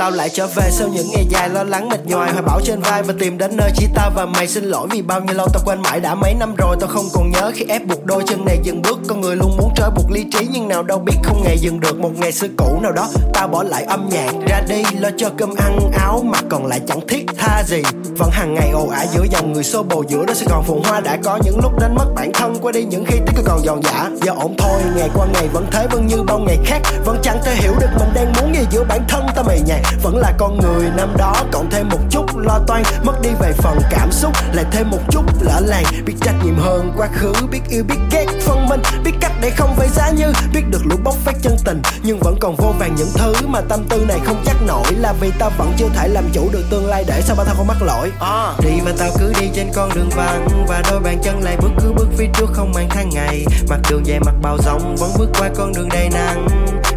[0.00, 2.80] Tao lại trở về sau những ngày dài lo lắng mệt nhoài hoài bảo trên
[2.80, 5.48] vai Và tìm đến nơi chỉ tao và mày, xin lỗi vì bao nhiêu lâu
[5.52, 6.00] tao quên mãi.
[6.00, 8.82] Đã mấy năm rồi Tao không còn nhớ khi ép buộc đôi chân này dừng
[8.82, 8.98] bước.
[9.08, 11.80] Con người luôn muốn trói buộc lý trí nhưng nào đâu biết không ngày dừng
[11.80, 11.98] được.
[11.98, 15.30] Một ngày xưa cũ nào đó tao bỏ lại âm nhạc ra đi, Lo cho
[15.38, 16.44] cơm ăn áo mặc.
[16.50, 17.82] Còn lại chẳng thiết tha gì,
[18.18, 20.78] Vẫn hàng ngày ồ ả giữa dòng người xô bồ giữa đó Sài Gòn phồn
[20.84, 21.00] hoa.
[21.00, 23.82] Đã có những lúc đánh mất bản thân, Qua đi những khi tích còn giòn
[23.82, 26.80] giả Giờ ổn thôi, ngày qua ngày vẫn thế, vẫn như bao ngày khác.
[27.04, 29.89] Vẫn chẳng thể hiểu được mình đang muốn gì giữa bản thân ta mày nhạt
[30.02, 32.82] vẫn là con người năm đó cộng thêm một chút lo toan.
[33.02, 35.84] Mất đi về phần cảm xúc lại thêm một chút lỡ làng.
[36.04, 38.80] Biết trách nhiệm hơn quá khứ biết yêu biết ghét phân minh.
[39.04, 41.82] Biết cách để không phải giá như biết được lũ bốc phát chân tình.
[42.02, 44.84] Nhưng vẫn còn vô vàng những thứ mà tâm tư này không chắc nổi.
[44.98, 47.54] Là vì ta vẫn chưa thể làm chủ được tương lai để sao ba tao
[47.54, 48.10] không mắc lỗi.
[48.20, 48.52] À.
[48.62, 51.70] Đi và tao cứ đi trên con đường vắng Và đôi bàn chân lại bước
[51.82, 53.44] cứ bước phía trước không mang tháng ngày.
[53.68, 56.46] Mặt đường dài mặt bao rộng vẫn bước qua con đường đầy nắng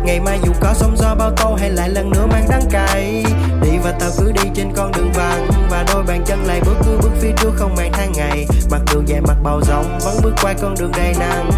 [0.05, 2.82] Ngày mai dù có sóng gió bao tô hay lại lần nữa mang đắng cay
[3.61, 6.75] Đi và tao cứ đi trên con đường vắng, Và đôi bàn chân lại bước
[6.85, 8.45] cứ bước phía trước không mang tháng ngày.
[8.71, 11.49] Mặt đường dài mặt bao rộng, vẫn bước qua con đường đầy nắng.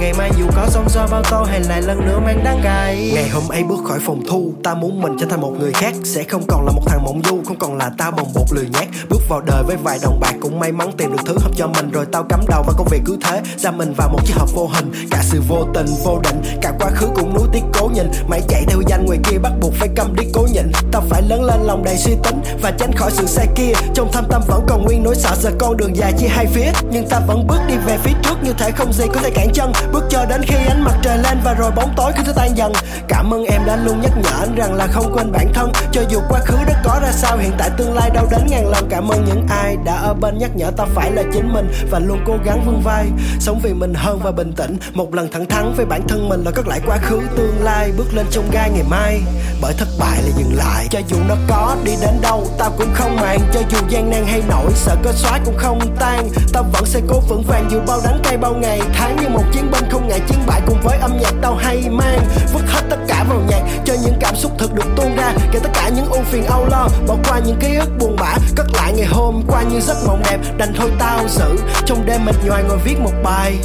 [0.00, 3.10] Ngày mai dù có sóng gió bao to hay lại lần nữa mang đắng cay.
[3.14, 5.94] Ngày hôm ấy bước khỏi phòng thu, Ta muốn mình trở thành một người khác.
[6.04, 8.68] Sẽ không còn là một thằng mộng du, Không còn là tao bồng bột lười
[8.72, 8.86] nhát.
[9.08, 11.66] Bước vào đời với vài đồng bạc Cũng may mắn tìm được thứ hợp cho
[11.66, 11.90] mình.
[11.90, 14.48] Rồi tao cắm đầu vào công việc cứ thế, Ra mình vào một chiếc hộp
[14.54, 14.92] vô hình.
[15.10, 18.10] Cả sự vô tình, vô định, Cả quá khứ cũng nuối tiếc cố nhìn.
[18.28, 20.46] Mãi chạy theo danh ngoài kia bắt buộc phải câm đi cố
[21.10, 23.72] phải lớn lên lòng đầy suy tính Và tránh khỏi sự sai kia.
[23.94, 26.72] Trong thâm tâm vẫn còn nguyên nỗi sợ Giờ con đường dài chia hai phía,
[26.90, 29.50] Nhưng ta vẫn bước đi về phía trước Như thể không gì có thể cản
[29.54, 29.72] chân.
[29.92, 32.56] Bước cho đến khi ánh mặt trời lên và rồi bóng tối cứ thế tan
[32.56, 32.72] dần.
[33.08, 36.02] Cảm ơn em đã luôn nhắc nhở anh rằng là không quên bản thân, Cho
[36.10, 38.86] dù quá khứ đã có ra sao, hiện tại tương lai đâu đến ngàn lần.
[38.90, 41.98] Cảm ơn những ai đã ở bên nhắc nhở, ta phải là chính mình Và
[41.98, 43.06] luôn cố gắng vươn vai.
[43.40, 46.44] Sống vì mình hơn và bình tĩnh, Một lần thẳng thắn với bản thân mình
[46.44, 47.92] là cất lại quá khứ tương lai.
[47.96, 49.20] Bước lên trong gai ngày mai,
[49.62, 50.86] Bởi thất bại là dừng lại.
[50.90, 53.40] Cho dù nó có đi đến đâu tao cũng không màng.
[53.52, 56.28] Cho dù gian nan hay nổi, sợ có xóa cũng không tan.
[56.52, 58.80] Tao vẫn sẽ cố vững vàng dù bao đắng cay bao ngày.
[58.94, 61.88] Tháng Như một chiến binh không ngại chiến bại cùng với âm nhạc tao hay
[61.90, 62.18] mang.
[62.52, 65.32] Vứt hết tất cả vào nhạc, cho những cảm xúc thực được tuôn ra.
[65.52, 68.34] Kể tất cả những ưu phiền âu lo, Bỏ qua những ký ức buồn bã.
[68.56, 71.56] Cất lại ngày hôm qua như giấc mộng đẹp, Đành thôi tao giữ
[71.86, 73.58] Trong đêm mệt nhoài ngồi viết một bài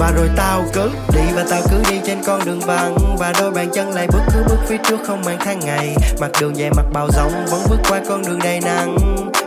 [0.00, 3.16] và rồi tao cứ đi, và tao cứ đi trên con đường vắng.
[3.18, 5.96] Và đôi bàn chân lại bước, cứ bước phía trước không mang tháng ngày.
[6.20, 8.96] Mặt đường dài mặt bao rộng, vẫn bước qua con đường đầy nắng.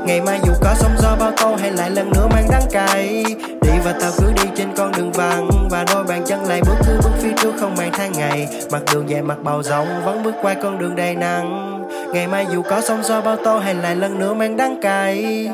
[0.06, 3.25] Ngày mai dù có sóng gió bao tô hay lại lần nữa mang đắng cay.
[3.62, 5.50] Đi và tao cứ đi trên con đường vắng.
[5.72, 8.47] Và đôi bàn chân lại bước, cứ bước phía trước không mang tháng ngày.
[8.72, 11.80] Mặt đường dài mặt bao rộng, vẫn bước qua con đường đầy nắng.
[12.13, 15.50] Ngày mai dù có sóng gió bao tô hay lại lần nữa mang đắng cay.